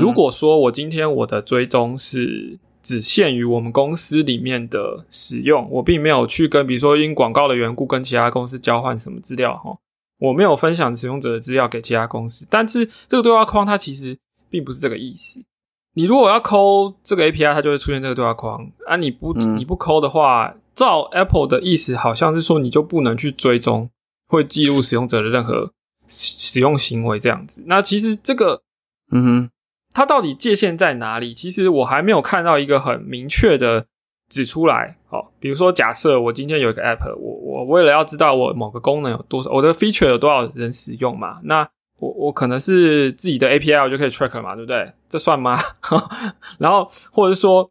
[0.01, 9.77] 如果说我今天我的追踪是只限于我们公司里面的使用，我并没有去跟比如说因广告的缘故跟其他公司交换什么资料哈，
[10.19, 14.19] 我没有分享使用者的资料给其他公司，但是这个对话框它其实。
[14.51, 15.45] 并不是这个意思。
[15.93, 18.97] 你如果要抠这个 API，它就会出现这个对话框啊。
[18.97, 23.91] 你不你不抠的话，照 Apple 的意思，好像是说你就不能去追踪，
[24.29, 25.73] 会记录使用者的任何
[26.07, 27.64] 使用行为这样子。
[27.67, 28.62] 那其实这个，
[29.11, 29.51] 嗯哼，
[29.93, 31.35] 它到底界限在哪里？
[31.35, 33.87] 其实我还没有看到一个很明确的
[34.29, 34.97] 指出来。
[35.09, 41.41] 好，比如说假设我今天有一个 App，我我为了要知道我某个功能有多少，我的 feature 有多少人使用嘛？
[41.43, 44.93] 那我我可能是自己的 API 我就可以 track 嘛，对不对？
[45.09, 45.59] 这算吗？
[46.59, 47.69] 然后或者是说，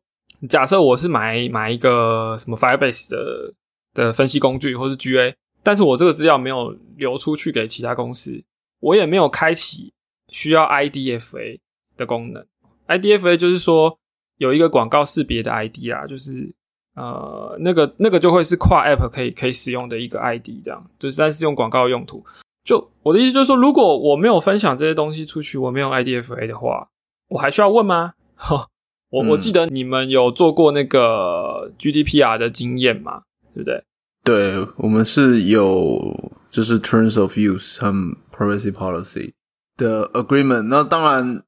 [0.50, 3.54] 假设我是买买一个什么 Firebase 的
[3.94, 8.44] 的分析工具，或是 GA，但是我这个资料没有流出去给其他公司，
[8.80, 9.94] 我也没有开启
[10.30, 11.60] 需要 IDFA
[11.96, 12.46] 的功能。
[12.88, 13.98] IDFA 就是说
[14.38, 16.54] 有一个广告识别的 ID 啦，就是
[16.96, 22.24] 呃那个那个就会是跨 App 可以可以使用的一个 ID，这样就是但是用广告用途。
[22.64, 26.90] 就我的意思就是说，如果我没有分享这些东西出去，我没有 IDFA 的话，
[27.30, 28.14] 我还需要问吗？
[28.36, 28.68] 哈，
[29.10, 33.22] 我我记得你们有做过那个 GDPR 的经验嘛，
[33.54, 33.84] 对不对？
[34.24, 37.92] 对，我们是有就是 Terms of Use 和
[38.32, 39.32] Privacy Policy
[39.78, 40.64] 的 Agreement。
[40.64, 41.44] 那当然，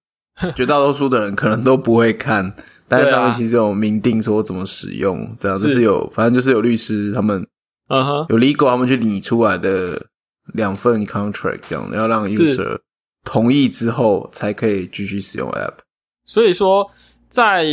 [0.56, 2.54] 绝大多数的人可能都不会看，
[2.88, 7.46] 但是上面其实有明定说怎么使用，这样就是有，反正就是有律师他们，
[7.90, 10.08] 嗯哼，有 legal 他们去理出来的。
[10.56, 12.80] 两份 contract 这样，要让 user
[13.24, 15.76] 同意之后才可以继续使用 app。
[16.26, 16.90] 所以说，
[17.30, 17.66] 在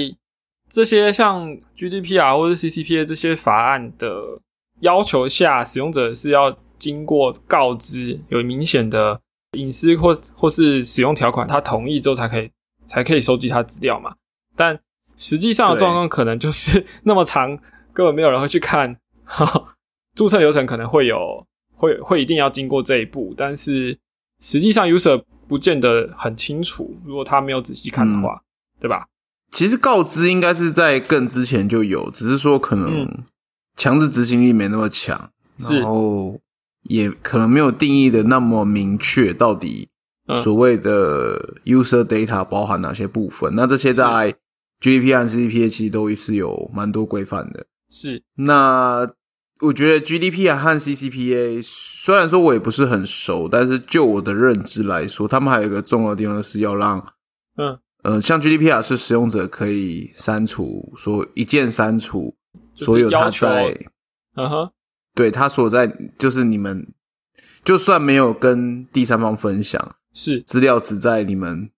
[0.69, 4.40] 这些像 GDPR 或者 CCPA 这些法案的
[4.81, 9.21] 要求下，使用者是要经过告知，有明显的
[9.53, 12.51] 隐私或或是使用条款，他同意之后才可以
[12.87, 14.14] 才可以收集他资料嘛。
[14.55, 14.79] 但
[15.16, 17.57] 实际上的状况可能就是那么长，
[17.92, 18.97] 根本没有人会去看。
[20.14, 21.45] 注册流程可能会有。
[21.79, 23.95] 会会一定要经过这一步，但是
[24.40, 26.97] 实际上 user 不见得很清楚。
[27.05, 28.40] 如果他没有仔细看的话，
[28.81, 29.07] 对吧？
[29.57, 33.09] 其实告知应该是在更之前就有，只是说可能
[33.75, 36.38] 强制执行力没那么强，然后
[36.83, 39.88] 也可能没有定义的那么明确，到底
[40.45, 43.55] 所谓的 user data 包含哪些部分？
[43.55, 44.37] 那这些在
[44.83, 47.64] GDP 和、CDPA 其实都是有蛮多规范的。
[47.90, 49.09] 是那。
[49.61, 56.99] 我觉得 GDP 啊和 CCPA 虽然说我也不是很熟，但是就我的认知来说，他们还有一个重要的地方是要让，
[57.57, 62.37] 嗯呃，像 GDPR 是使用者可以删除，说一键删除
[62.77, 63.77] 所有他在，
[64.37, 64.71] 嗯哼，
[65.12, 66.87] 对他所在就是你们
[67.64, 71.69] 就算没有跟第三方分享，是资料只在你们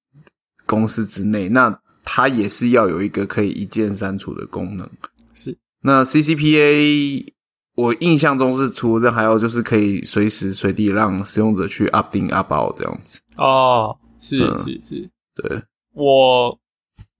[0.67, 4.87] 公司之内，那它也是要有一个可以一键删除的功能。
[5.33, 7.33] 是那 CCPA。
[7.75, 13.21] 我印象中是除了还有就是可以随时随地让使用者去 update、update 这样子。
[13.37, 15.63] 哦，是是是，对。
[15.99, 16.59] 我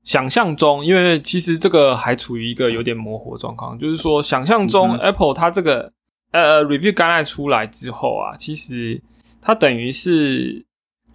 [0.05, 5.93] 想象中，因为其实这个还处于一个有点模糊的状况，就是说，想象中 Apple 它这个
[6.31, 9.03] 呃 review guideline 出来之后啊，其实
[9.43, 10.65] 它等于是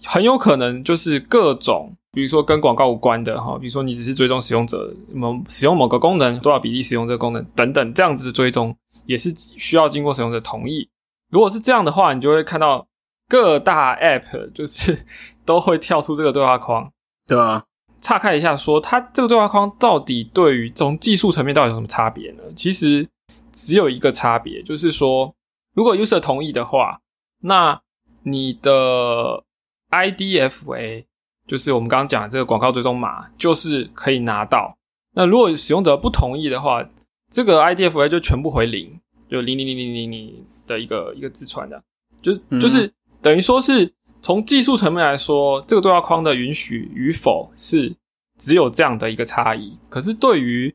[0.04, 10.90] 很有可能就是各种，比如说跟广告无关的哈，比如说你只是追踪使用者某使用某个功能多少比例使用这个功能等等这样子的追踪，也是需要经过使用者同意。
[11.32, 12.86] 如果是这样的话，你就会看到
[13.28, 15.06] 各大 App 就是
[15.46, 16.92] 都会跳出这个对话框，
[17.28, 17.64] 对啊。
[18.02, 22.44] 岔开一下，说它这个对话框到底对于从技术层面到底有什么差别呢？
[22.54, 23.08] 其实
[23.54, 25.34] 只有一个差别，就是说，
[25.74, 27.00] 如果 user 同意的话，
[27.40, 27.82] 那
[28.24, 29.42] 你的
[29.90, 31.06] IDFA
[31.48, 34.78] 就是我们刚刚讲的这个广告追踪码，就是可以拿到。
[35.14, 36.86] 那如果使用者不同意的话，
[37.32, 41.82] 这个 IDFA 就全部回零，就零零零零零零的一个一个字串的，
[42.22, 43.94] 就就是等于说是。
[44.24, 47.94] 从技术层面来说，这个对话框的允许与否是
[48.40, 49.78] 只有这样的一个差异。
[49.90, 50.74] 可是对于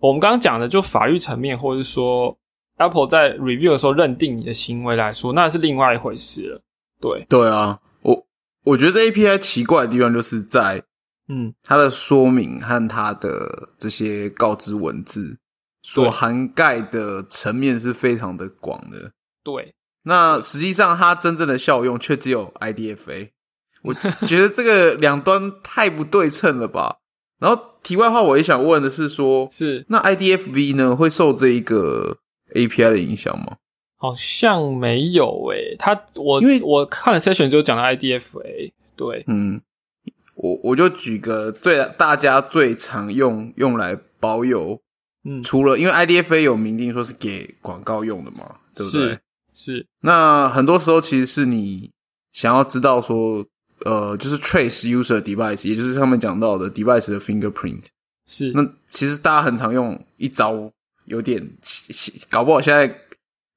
[0.00, 2.36] 我们刚刚讲的，就法律层面，或者是说
[2.78, 6.60] Apple 在 review 的时候认定你的行为来说，那是另外一回事了。
[7.00, 8.26] 对，对啊，我
[8.64, 10.82] 我觉得 API 奇怪的地方就是在，
[11.28, 15.38] 嗯，它的说明和它的这些告知文字
[15.82, 19.12] 所涵盖的层面是非常的广的。
[19.44, 19.72] 对。
[20.08, 23.28] 那实际上，它真正的效用却只有 IDFA。
[23.82, 23.94] 我
[24.26, 26.96] 觉得这个两端太不对称了吧。
[27.38, 32.16] 然后题外话，我也想问的是，说，是那 IDFV 呢，会受这一个
[32.54, 33.58] API 的影响吗？
[33.98, 35.76] 好像没有诶。
[35.78, 38.72] 他我因为我看了 session 就讲了 IDFA。
[38.96, 39.60] 对，嗯，
[40.34, 44.80] 我我就举个最大家最常用用来保有，
[45.24, 49.18] 嗯，除了因为 IDFA 有明定说是给广告用的嘛，对不对？
[49.60, 51.90] 是，那很多时候其实是你
[52.30, 53.44] 想要知道说，
[53.84, 57.86] 呃，就是 trace user device，也就是上面讲到的 device 的 fingerprint。
[58.24, 60.70] 是，那其实大家很常用一招，
[61.06, 61.44] 有点
[62.30, 62.86] 搞不好现在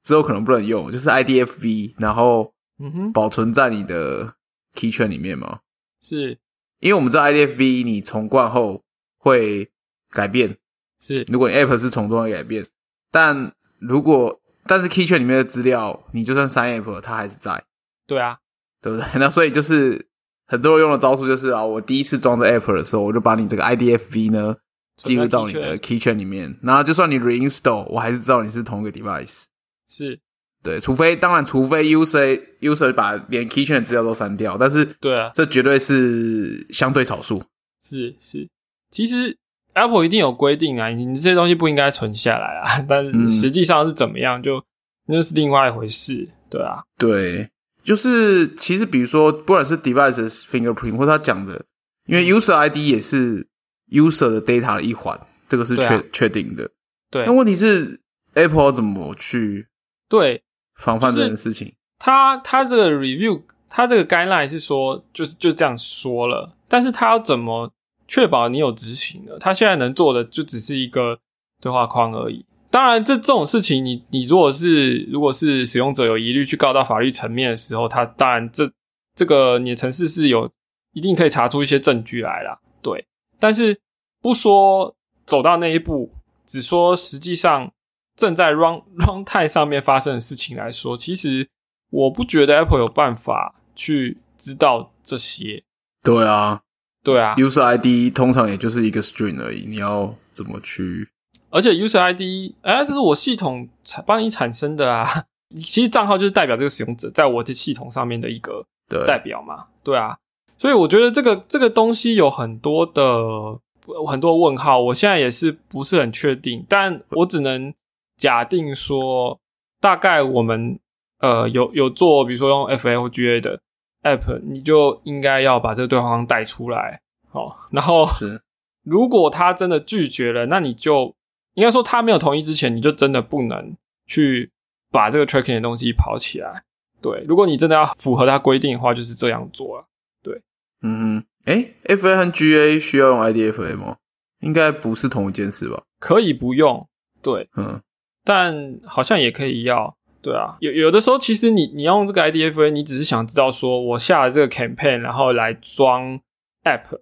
[0.03, 4.33] 之后可能不能用，就是 IDFV，然后嗯哼，保存在你的
[4.73, 5.59] key 圈里面嘛。
[6.01, 6.39] 是，
[6.79, 8.81] 因为我们知道 IDFV 你重灌后
[9.19, 9.69] 会
[10.09, 10.57] 改变，
[10.99, 12.65] 是，如果你 app 是重装会改变，
[13.11, 14.40] 但如果
[14.71, 17.61] 但是 Keychain 里面的资料，你就算删 App，它还是在。
[18.07, 18.37] 对啊，
[18.81, 19.05] 对不对？
[19.19, 20.07] 那所以就是
[20.47, 24.55] 很多人用的招数就是啊，我第一次装这 App 的时候，我就把你这个 IDFV 呢
[25.03, 29.43] 记录到你的 Keychain 里面，然后就算你 reinstall，我还是知道你是同一个 device。
[29.89, 30.17] 是，
[30.63, 37.43] 对，除非当然，除非 user user 把连 keychain 的资料都删掉，但是对啊，这绝对是相对少数。
[37.83, 38.49] 是是，
[38.89, 39.37] 其实。
[39.73, 42.65] Apple 一定有规定啊，你这些东西不应该存下来啊。
[42.89, 44.63] 但是实际上是怎么样，就
[45.07, 46.83] 那是另外一回事，对啊。
[46.97, 47.49] 对，
[47.83, 51.65] 就是其实比如说，不管是 device fingerprint 或他讲的，
[52.05, 53.47] 因为 user ID 也是
[53.91, 56.69] user 的 data 的一环，这个是确确定的。
[57.09, 58.01] 对，那问题是
[58.33, 59.67] Apple 怎么去
[60.09, 60.43] 对
[60.75, 61.73] 防范这件事情？
[61.97, 67.71] 他他这个 review，他这个 guideline 是说，就是就这样说了，但是他要怎么？
[68.11, 71.17] 确保你有执行的，他现在能做的就只是一个
[71.61, 72.45] 对话框而已。
[72.69, 78.69] 当然，这这种事情，你你如果是如果是使用者有疑虑去告到法律层面的时候，他当然这
[79.15, 80.51] 这个你的城市是有
[80.91, 82.59] 一定可以查出一些证据来啦。
[82.81, 83.05] 对，
[83.39, 83.79] 但是
[84.21, 84.93] 不说
[85.25, 86.11] 走到那一步，
[86.45, 87.71] 只说实际上
[88.17, 91.47] 正在 run run time 上面发生的事情来说，其实
[91.89, 95.63] 我不觉得 Apple 有办法去知道这些。
[96.03, 96.63] 对啊。
[97.03, 101.09] 对啊，user ID 通常也就是一个 string 而已，你要怎么去？
[101.49, 105.05] 而且 user ID，哎，这是我系统产帮你产生的啊。
[105.59, 108.65] 其实账号就是代表这个使用者在我的系统上面的一个
[109.05, 109.65] 代表嘛。
[109.83, 110.15] 对啊，
[110.57, 113.59] 所以我觉得这个这个东西有很多的
[114.07, 117.73] 很多问号，我现在也是不是很确定，但我只能
[118.15, 119.37] 假定说，
[119.81, 120.79] 大概我们
[121.19, 123.59] 呃有有做，比如说用 FA 或 GA 的。
[124.03, 128.41] App 你就应该要把这个对话框带出来，好，然后是
[128.83, 131.15] 如果他真的拒绝了，那你就
[131.53, 133.75] 应该说他没有同意之前，你就真的不能
[134.07, 134.51] 去
[134.89, 136.63] 把这个 tracking 的东西跑起来。
[137.01, 139.87] 对，如果你真的要符合他规定的话，就是这样做了。
[140.23, 140.41] 对，
[140.81, 143.97] 嗯哼，哎，FA 和 GA 需要用 IDFA 吗？
[144.39, 145.83] 应该不是同一件事吧？
[145.99, 146.87] 可以不用，
[147.21, 147.81] 对，嗯，
[148.23, 149.95] 但好像也可以要。
[150.21, 156.19] 对啊，有有的时候其实你你要用这个 IDFA，你只是想知道说我下了这个 campaign，然后来装
[156.63, 156.99] app，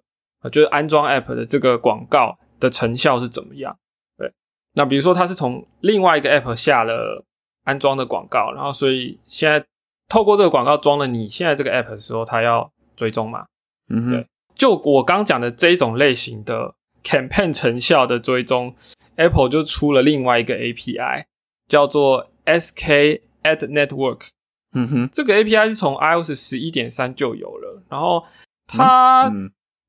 [0.50, 3.76] 就是安装 app 的这个广告的成效是怎么样？
[4.16, 4.32] 对，
[4.74, 7.24] 那比如说他是从另外一个 app 下了
[7.64, 9.64] 安装的广告，然后所以现在
[10.08, 13.44] 透过这个广告装了你现在这个 app 的时候，他要追踪嘛？
[13.90, 18.74] 嗯，对，就我刚讲的这一种类型的 campaign 成效的追踪
[19.16, 21.24] ，Apple 就出了另外一个 API，
[21.68, 24.28] 叫做 SK Ad Network。
[24.72, 28.24] 嗯哼，这个 API 是从 iOS 十一点三就有了，然后
[28.68, 29.28] 它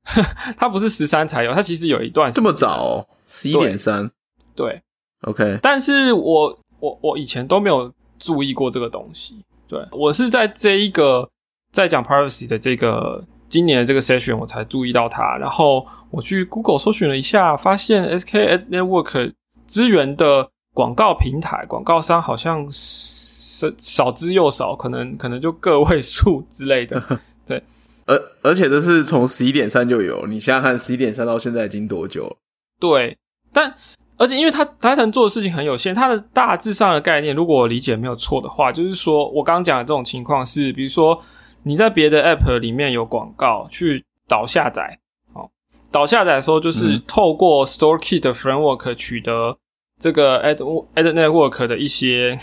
[0.58, 4.10] 它不是十三才有，它其实有一段这么早，十一点三，
[4.56, 4.82] 对
[5.22, 5.60] ，OK。
[5.62, 9.80] 但是我我我以前都没有注意过这个东西，对。
[9.92, 11.30] 我是在这一个
[11.72, 19.34] 在讲 privacy 的这个今年的这个 session 我才注意到它，然后我去 Google 搜寻了一下，发现 SK Ad Network
[19.68, 27.02] 支援的广告平台广告商好像是少之又少，可能可能就个位数之类的，
[27.46, 27.62] 对。
[28.08, 32.36] 而而且这是从十一点三就有，你想想看，十一点三到现在已经多久了？
[32.80, 33.18] 对，
[33.54, 33.74] 但
[34.18, 41.22] 而且因为他他能做的事情很有限，他的大致上的概念，如果我理解没有错的话，就是说我刚刚讲的这种情况是，比如说
[41.64, 45.00] 你在别的 App 里面有广告去导下载，
[45.34, 45.50] 哦，
[45.92, 49.58] 导下载的时候就是透过 StoreKey 的 Framework 取得
[50.02, 50.58] 这个 Ad
[50.96, 52.40] Ad Network 的一些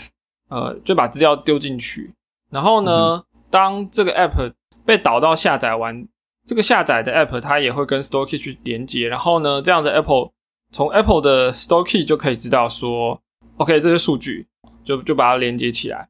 [0.47, 2.13] 呃，就把资料丢进去，
[2.49, 4.53] 然后呢，当这个 App
[4.85, 6.07] 被导到下载完
[6.47, 10.31] 这个下载的 App，它也会跟 Store Key 去连接，然后呢，这样子 Apple
[10.71, 13.21] 从 Apple 的 Store Key 就可以知道说
[13.57, 14.47] ，OK，这些数据
[14.83, 16.07] 就就把它连接起来。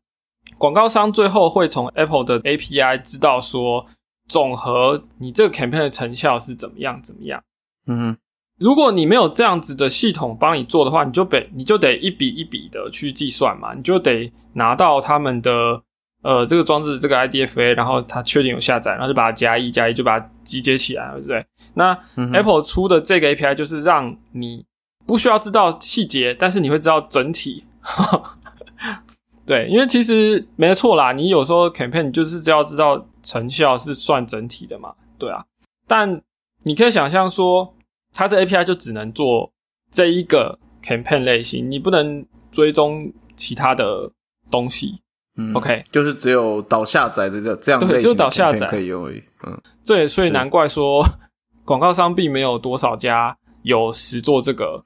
[0.58, 3.86] 广告商最后会从 Apple 的 API 知道说，
[4.28, 7.44] 总和你这个 campaign 的成效是怎么样怎么样。
[7.88, 8.16] 嗯，
[8.60, 15.82] 如果你没有这样子的系统帮你做的话，你就得你就得一笔一笔的去计算嘛，你就得拿到他们的。
[16.22, 21.46] 呃，这个装置这个 IDFA，然后它确定有下载，然后就把它加一加一，就把它集结起来，对不对？
[21.76, 21.98] 那
[22.34, 24.66] Apple 出的这个 API 就是让你
[25.06, 27.64] 不需要知道细节，但是你会知道整体。
[29.48, 35.46] 对，因为其实没错啦，你有时候 campaign 就是只要知道成效是算整体的嘛，对啊。
[35.88, 36.22] 但
[36.64, 37.74] 你可以想象说，
[38.14, 39.52] 它这 API 就只能做
[39.92, 44.12] 这一个 campaign 类型，你不能追踪其他的
[44.50, 45.02] 东西。
[45.36, 49.24] 嗯 OK，就是只有导下载的这这样类型的可以用而已。
[49.46, 51.02] 嗯，这也所以难怪说
[51.64, 54.84] 广告商并没有多少家有实做这个。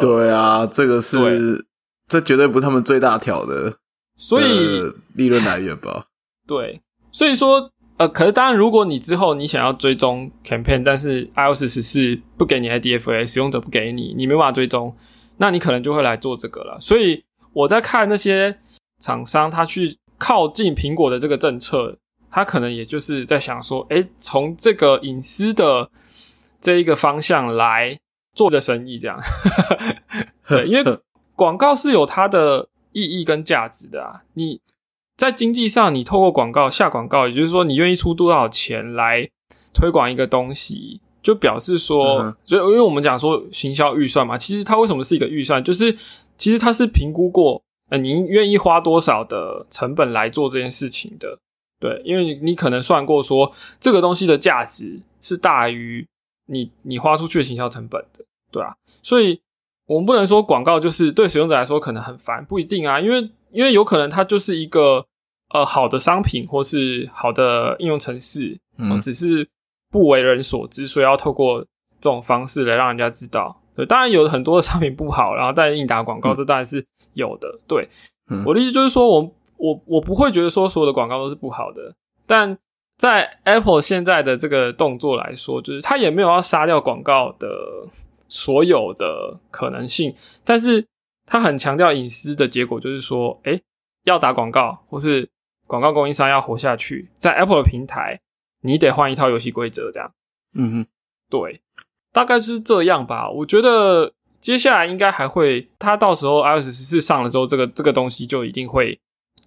[0.00, 1.66] 对啊，这个是
[2.08, 3.76] 这绝对不是他们最大条的，
[4.16, 6.06] 所以利润来源吧。
[6.46, 14.94] 对，所以说呃，可是当然，如果你之后你想要追踪 campaign，但是 iOS 十四不给你 IDFA，使用者不给你，你没办法追踪，
[15.36, 16.78] 那你可能就会来做这个了。
[16.80, 18.58] 所以我在看那些。
[19.02, 21.98] 厂商他去靠近苹果的这个政策，
[22.30, 25.90] 他可能也就是在想说，哎，从这个隐私的
[26.60, 27.98] 这一个方向来
[28.32, 29.18] 做的生意，这样。
[30.46, 30.98] 对，因为
[31.34, 34.22] 广告是有它的意义跟价值的啊。
[34.34, 34.60] 你
[35.16, 39.28] 在经济上，你透过广告下广告，也就是说，你愿意出多少钱来
[39.72, 45.96] 推广一个东西，就表示说，所以因为我们讲说行销预算嘛，其实它为什么是一个预算，就是
[46.36, 47.62] 其实它是评估过。
[47.90, 51.38] 呃，您愿意花多少的成本来做这件事情的？
[51.78, 56.06] 对，因为你可能算过说这个东西的价值是大于
[56.46, 58.74] 你你花出去的行销成本的，对啊。
[59.02, 59.38] 所以
[59.86, 65.06] 我们不能说广告就是对使用者来说可能很烦，不一定啊，因为因为有可能它就是一个
[65.50, 69.48] 呃好的商品或是好的应用程式，嗯，只是
[69.90, 73.60] 不为人所知，所以要透过这种方式来让人家知道。
[73.76, 76.84] 对，当然有很多的商品不好，然后但硬打广告，这当然是。
[77.14, 77.86] 有的，对，
[78.46, 81.94] 我的意思就是说，我我我不会觉得说所有的广告都是不好的，
[82.26, 82.56] 但
[82.96, 87.86] 在 Apple 现在的这个动作来说，就是它也没有要杀掉广告的
[88.30, 90.86] 所有的可能性，但是
[91.32, 93.58] 它很强调隐私的结果，就是说，哎，
[94.04, 95.30] 要打广告或是
[95.66, 98.20] 广告供应商要活下去，在 Apple 的平台，
[98.60, 100.12] 你得换一套游戏规则，这样，
[100.52, 100.86] 嗯哼，
[101.30, 101.62] 对，
[102.12, 104.12] 大概是这样吧，我觉得。
[104.42, 109.00] 接下来应该还会，它到时候 iOS 十四上了之后，这个这个东西就一定会，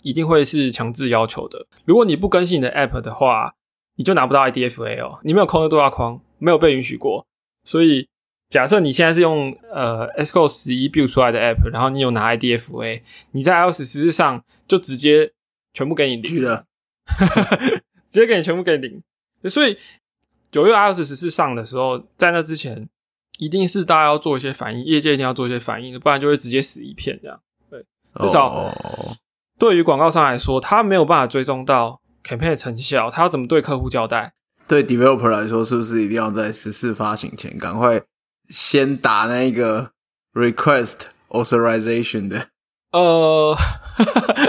[0.04, 1.68] 一定会是强制要求的。
[1.84, 3.56] 如果你不更新你的 App 的话，
[3.98, 7.28] 你就拿不到 IDFA 哦，你没有空的对话框，没有被允许过。
[7.66, 8.08] 所以
[8.56, 13.02] 假设你现在是用呃 Xcode 十一 build 出来的 App，然后你有拿 IDFA，
[13.32, 15.34] 你在 iOS 十四上就直接
[15.74, 16.64] 全部给你零了，
[18.10, 19.04] 直接给你全部给零。
[19.50, 19.78] 所以
[20.50, 22.88] 九月 iOS 十四上的时候，在那之前。
[23.38, 27.38] 一定是大家要做一些反应，业界一定要做一些反应，不然就会直接死一片这样。
[27.70, 27.84] 对，
[28.18, 28.74] 至少
[29.60, 34.34] 对于广告商来说，他没有办法追踪到 campaign 的成效，他要怎么对客户交代？
[34.70, 38.02] 对 developer 来说，是不是一定要在十四发行前赶快
[38.50, 39.92] 先打那个
[40.34, 42.48] request authorization 的？
[42.92, 43.56] 呃，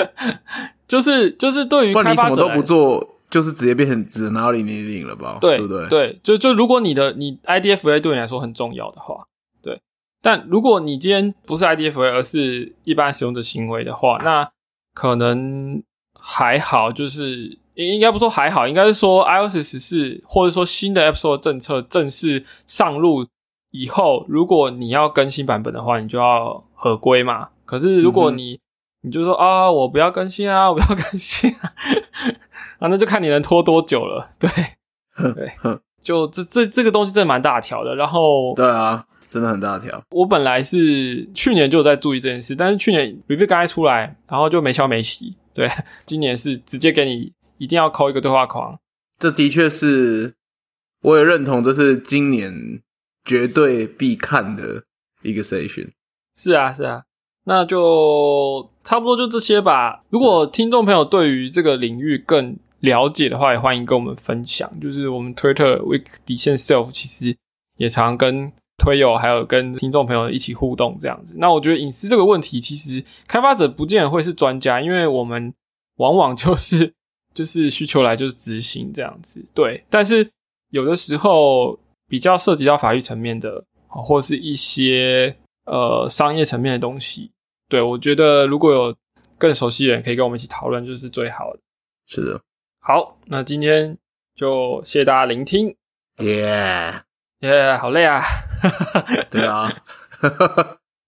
[0.87, 3.13] 就是就是对于不然你什么都不做。
[3.29, 5.39] 就是直接变成只能拿到零零零了吧？
[5.41, 5.89] 对不对？
[5.89, 9.27] 对，就就如果你的你 IDFA 对你来说很重要的话，
[9.61, 9.83] 对。
[10.23, 14.49] 但如果你今天不是 IDFA，而是一般使用者行为的话，那
[14.95, 15.83] 可能
[16.19, 23.27] 还好，就是应该不说还好，应该是说 iOS 十四或者说新的 App Store 政策正式上路
[23.79, 27.49] 以后，如果你要更新版本的话，你就要合规嘛。
[27.65, 28.59] 可是如果你
[29.03, 31.73] 你就说啊，我不要更新啊，我不要更新啊，
[32.79, 34.31] 啊，那就看你能拖多久了。
[34.39, 34.51] 对，
[35.35, 35.53] 对，
[36.03, 37.95] 就这这这个东西真的蛮大条的。
[37.95, 40.03] 然后，对啊，真的很大条。
[40.11, 45.37] 我本来是去年就有在注意这件事，但是去年 review 刚才出来，然后就没消没息。
[45.53, 45.69] 对，
[46.05, 48.79] 今年是直接给你一定要扣一个对话框。
[49.19, 50.35] 这的确是，
[51.03, 52.81] 我也认同，这是今年
[53.27, 54.85] 绝对必看的
[55.23, 55.91] 一个 session。
[56.35, 57.03] 是啊，是啊。
[57.49, 60.03] 那就差不多就这些吧。
[60.11, 64.69] 如果听众朋友对于这个领域更了解的话，也欢迎跟我们分享。
[64.81, 67.37] 就是我们 Twitter Week 底线 Self 其实
[67.77, 71.35] 也常跟推友还有跟听众朋友一起互动这样子。
[71.37, 75.55] 那我觉得隐私这个问题，其实开发者不见得会是专家，因为我们
[75.99, 76.93] 往往就是
[77.33, 79.47] 就是需求来就是执行这样子。
[79.55, 80.29] 对，但是
[80.71, 87.33] 有的时候比较涉及到法律层面的，或是一些呃商业层面的东西。
[87.69, 88.97] 对，我觉得如果有
[89.39, 91.61] 更熟悉的人可以跟我们一起讨论，就是最好的。
[92.07, 92.41] 是的，
[92.81, 93.99] 好，那今天
[94.35, 95.75] 就谢谢大家聆听。
[96.19, 97.03] 耶
[97.41, 98.23] 耶，好累啊！
[99.29, 99.71] 对啊，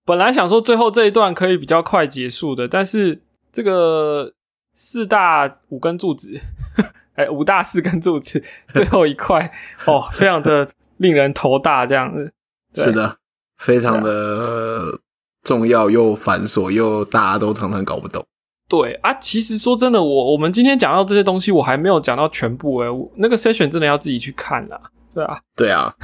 [0.04, 4.34] 本来想说最后这一段可以比较快结束的，但是这个
[4.74, 6.38] 四大五根柱子，
[7.14, 8.44] 哎，五大四根柱子
[8.74, 9.50] 最后一块
[9.86, 10.68] 哦，非常的
[10.98, 12.32] 令人头大，这样子。
[12.74, 13.16] 是的，
[13.56, 15.00] 非常的。
[15.44, 18.22] 重要又繁琐又大家都常常搞不懂。
[18.68, 23.10] 对啊，其实说真的，我我们今天讲到这些东西，我还没有讲到全部诶。
[23.16, 24.78] 那个筛选真的要自己去看啦，
[25.14, 25.94] 对啊，对啊。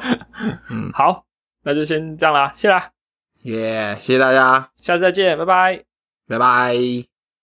[0.70, 1.24] 嗯，好，
[1.64, 2.90] 那就先这样啦，谢啦。
[3.42, 5.84] 耶，谢谢大家，下次再见，拜拜，
[6.26, 7.15] 拜拜。